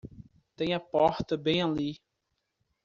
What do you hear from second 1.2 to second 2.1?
bem ali.